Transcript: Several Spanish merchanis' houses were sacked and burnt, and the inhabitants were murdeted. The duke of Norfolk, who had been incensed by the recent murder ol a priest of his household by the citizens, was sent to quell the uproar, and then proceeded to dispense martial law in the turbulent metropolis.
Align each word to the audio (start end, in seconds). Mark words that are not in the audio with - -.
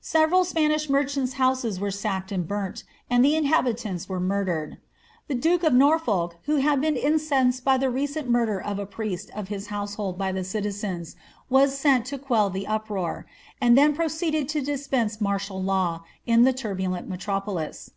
Several 0.00 0.44
Spanish 0.44 0.86
merchanis' 0.88 1.32
houses 1.32 1.80
were 1.80 1.90
sacked 1.90 2.30
and 2.30 2.46
burnt, 2.46 2.84
and 3.10 3.24
the 3.24 3.34
inhabitants 3.34 4.08
were 4.08 4.20
murdeted. 4.20 4.76
The 5.26 5.34
duke 5.34 5.64
of 5.64 5.72
Norfolk, 5.74 6.36
who 6.44 6.58
had 6.58 6.80
been 6.80 6.94
incensed 6.94 7.64
by 7.64 7.78
the 7.78 7.90
recent 7.90 8.28
murder 8.30 8.64
ol 8.64 8.78
a 8.78 8.86
priest 8.86 9.32
of 9.34 9.48
his 9.48 9.66
household 9.74 10.16
by 10.16 10.30
the 10.30 10.44
citizens, 10.44 11.16
was 11.50 11.76
sent 11.76 12.06
to 12.06 12.18
quell 12.18 12.48
the 12.48 12.68
uproar, 12.68 13.26
and 13.60 13.76
then 13.76 13.92
proceeded 13.92 14.48
to 14.50 14.60
dispense 14.60 15.20
martial 15.20 15.60
law 15.60 16.04
in 16.26 16.44
the 16.44 16.52
turbulent 16.52 17.08
metropolis. 17.08 17.90